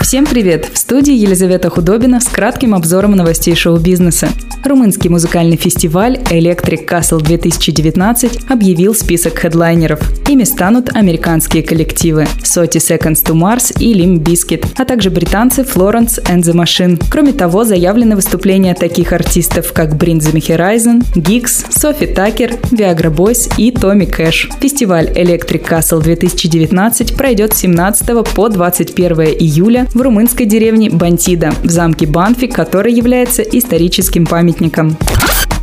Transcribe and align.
Всем 0.00 0.24
привет! 0.24 0.70
В 0.72 0.78
студии 0.78 1.12
Елизавета 1.12 1.70
Худобина 1.70 2.20
с 2.20 2.28
кратким 2.28 2.74
обзором 2.74 3.12
новостей 3.12 3.54
шоу-бизнеса. 3.54 4.28
Румынский 4.64 5.10
музыкальный 5.10 5.56
фестиваль 5.56 6.16
Electric 6.30 6.86
Castle 6.86 7.22
2019 7.22 8.50
объявил 8.50 8.94
список 8.94 9.38
хедлайнеров. 9.38 10.00
Ими 10.28 10.44
станут 10.44 10.94
американские 10.94 11.62
коллективы 11.62 12.26
Soti 12.42 12.78
Seconds 12.78 13.24
to 13.24 13.34
Mars 13.34 13.76
и 13.80 13.94
Limp 13.94 14.22
Bizkit, 14.22 14.66
а 14.76 14.84
также 14.84 15.10
британцы 15.10 15.62
Florence 15.62 16.22
and 16.24 16.42
the 16.42 16.54
Machine. 16.54 17.02
Кроме 17.10 17.32
того, 17.32 17.64
заявлены 17.64 18.14
выступления 18.14 18.74
таких 18.74 19.12
артистов, 19.12 19.72
как 19.72 19.96
the 19.96 20.40
Horizon, 20.40 21.02
Giggs, 21.14 21.66
Софи 21.70 22.06
Такер, 22.06 22.52
Viagra 22.70 23.14
Boys 23.14 23.52
и 23.56 23.70
Томми 23.70 24.04
Кэш. 24.04 24.50
Фестиваль 24.60 25.08
Electric 25.08 25.68
Castle 25.68 26.02
2019 26.02 27.16
пройдет 27.16 27.54
с 27.54 27.58
17 27.58 28.34
по 28.34 28.48
21 28.48 29.12
июля 29.38 29.87
в 29.94 30.00
румынской 30.00 30.46
деревне 30.46 30.90
Бантида, 30.90 31.52
в 31.62 31.70
замке 31.70 32.06
Банфи, 32.06 32.46
который 32.46 32.92
является 32.92 33.42
историческим 33.42 34.26
памятником. 34.26 34.96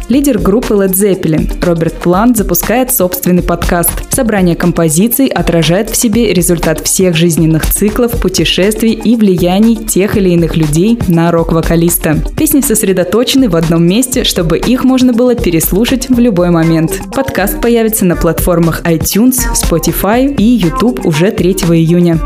Лидер 0.07 0.38
группы 0.38 0.75
Led 0.75 0.91
Zeppelin 0.91 1.65
Роберт 1.65 1.95
Плант 1.95 2.38
запускает 2.38 2.93
собственный 2.93 3.41
подкаст. 3.41 3.91
Собрание 4.13 4.55
композиций 4.55 5.25
отражает 5.25 5.89
в 5.89 5.95
себе 5.95 6.31
результат 6.31 6.85
всех 6.85 7.15
жизненных 7.15 7.65
циклов, 7.65 8.11
путешествий 8.21 8.91
и 8.91 9.15
влияний 9.15 9.75
тех 9.75 10.15
или 10.15 10.29
иных 10.29 10.55
людей 10.57 10.99
на 11.07 11.31
рок-вокалиста. 11.31 12.20
Песни 12.37 12.62
сосредоточены 12.62 13.49
в 13.49 13.55
одном 13.55 13.84
месте, 13.84 14.23
чтобы 14.23 14.60
их 14.60 14.84
можно 14.84 15.12
было 15.12 15.34
переслушать 15.34 16.07
в 16.07 16.20
любой 16.20 16.51
момент. 16.51 17.01
Подкаст 17.12 17.60
появится 17.60 18.05
на 18.05 18.15
платформах 18.15 18.84
iTunes, 18.84 19.39
Spotify 19.55 20.35
и 20.35 20.43
YouTube 20.43 21.04
уже 21.04 21.32
3 21.32 21.51
июня. 21.51 22.20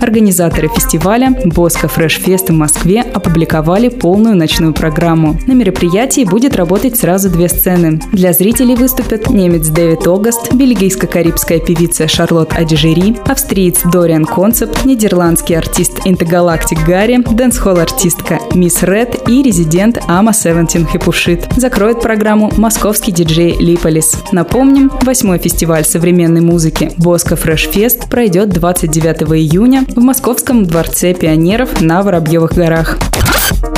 Организаторы 0.00 0.68
фестиваля 0.68 1.36
Bosco 1.44 1.88
Fresh 1.88 2.18
Fest 2.18 2.50
в 2.50 2.52
Москве 2.52 3.02
опубликовали 3.02 3.88
полную 3.88 4.36
ночную 4.36 4.72
программу. 4.72 5.38
На 5.46 5.52
мероприятии 5.52 6.24
будет 6.24 6.56
работать 6.56 6.96
сразу 6.96 7.28
две 7.30 7.48
сцены. 7.48 8.00
Для 8.12 8.32
зрителей 8.32 8.76
выступят 8.76 9.28
немец 9.30 9.68
Дэвид 9.68 10.06
Огаст, 10.06 10.52
бельгийско-карибская 10.52 11.58
певица 11.58 12.06
Шарлотт 12.06 12.56
Адиджери, 12.56 13.16
австриец 13.26 13.80
Dorian 13.84 14.24
Concept, 14.24 14.84
нидерландский 14.84 15.56
артист 15.56 16.00
Intergalactic 16.04 16.78
Gary, 16.86 17.18
дэнс-холл-артистка 17.18 18.38
Miss 18.54 18.82
Red 18.82 19.28
и 19.28 19.42
резидент 19.42 19.98
Arma 20.06 20.32
Seventeen 20.32 20.86
Хипушит. 20.86 21.48
Закроет 21.56 22.00
программу 22.00 22.52
московский 22.56 23.12
диджей 23.12 23.56
Lipelis. 23.58 24.16
Напомним, 24.32 24.92
восьмой 25.02 25.38
фестиваль 25.38 25.84
современной 25.84 26.40
музыки 26.40 26.92
Bosco 26.98 27.34
Fresh 27.34 27.68
Fest 27.68 28.08
пройдет 28.08 28.50
29 28.50 29.22
июня 29.32 29.84
в 29.94 30.00
Московском 30.00 30.64
дворце 30.64 31.14
пионеров 31.14 31.80
на 31.80 32.02
Воробьевых 32.02 32.52
горах. 32.54 32.98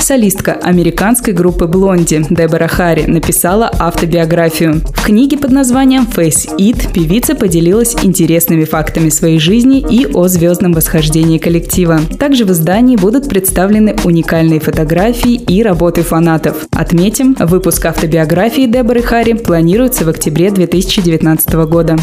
Солистка 0.01 0.55
американской 0.55 1.33
группы 1.33 1.67
Блонди 1.67 2.25
Дебора 2.31 2.67
Харри 2.67 3.05
написала 3.06 3.70
автобиографию. 3.79 4.81
В 4.97 5.05
книге 5.05 5.37
под 5.39 5.53
названием 5.53 6.03
Face 6.03 6.57
It 6.59 6.92
певица 6.92 7.34
поделилась 7.34 7.95
интересными 8.03 8.65
фактами 8.65 9.09
своей 9.09 9.39
жизни 9.39 9.81
и 9.81 10.07
о 10.07 10.27
звездном 10.29 10.73
восхождении 10.73 11.39
коллектива. 11.39 12.01
Также 12.19 12.45
в 12.45 12.53
издании 12.53 12.97
будут 12.97 13.29
представлены 13.29 13.97
уникальные 14.05 14.61
фотографии 14.61 15.34
и 15.34 15.62
работы 15.62 16.03
фанатов. 16.03 16.67
Отметим, 16.73 17.37
выпуск 17.39 17.85
автобиографии 17.85 18.67
Деборы 18.67 19.03
Харри 19.03 19.35
планируется 19.35 20.05
в 20.05 20.09
октябре 20.09 20.51
2019 20.51 21.55
года. 21.67 21.97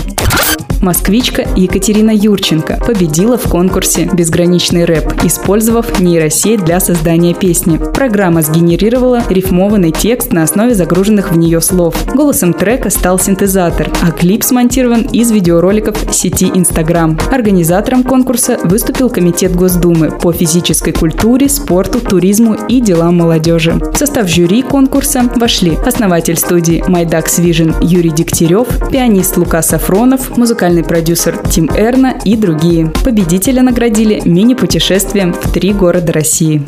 Москвичка 0.82 1.46
Екатерина 1.56 2.12
Юрченко 2.12 2.80
победила 2.86 3.38
в 3.38 3.50
конкурсе 3.50 4.10
«Безграничный 4.14 4.86
рэп», 4.86 5.24
использовав 5.24 6.00
нейросеть 6.00 6.64
для 6.64 6.80
создания 6.80 7.34
песни. 7.34 7.80
Программа 7.94 8.42
сгенерировала 8.42 9.24
рифмованный 9.30 9.92
текст 9.92 10.32
на 10.32 10.44
основе 10.44 10.76
загруженных 10.76 11.32
в 11.32 11.38
нее 11.38 11.62
слов. 11.62 11.96
Голосом 12.14 12.54
трека 12.54 12.90
стал 12.90 13.20
синтезатор, 13.20 13.90
а 14.04 14.12
клип 14.12 14.44
смонтирован 14.44 15.02
из 15.02 15.32
видеороликов 15.32 15.98
сети 16.12 16.46
Instagram. 16.46 17.18
Организатором 17.32 18.04
конкурса 18.04 18.60
выступил 18.64 19.10
Комитет 19.10 19.56
Госдумы 19.56 20.12
по 20.12 20.32
физической 20.32 20.92
культуре, 20.92 21.50
спорту, 21.50 22.00
туризму 22.00 22.56
и 22.68 22.82
делам 22.82 23.18
молодежи. 23.18 23.74
В 23.74 23.98
состав 23.98 24.28
жюри 24.28 24.62
конкурса 24.62 25.24
вошли 25.36 25.78
основатель 25.86 26.38
студии 26.38 26.84
Майдакс 26.88 27.40
Vision 27.40 27.76
Юрий 27.82 28.12
Дегтярев, 28.12 28.68
пианист 28.92 29.38
Лука 29.38 29.62
Сафронов, 29.62 30.38
музыкальный 30.38 30.84
продюсер 30.84 31.38
Тим 31.50 31.70
Эрна 31.76 32.16
и 32.24 32.36
другие. 32.36 32.92
Победителя 33.04 33.64
наградили 33.64 34.22
мини-путешествием 34.26 35.34
в 35.34 35.52
три 35.52 35.74
города 35.74 36.14
России. 36.14 36.68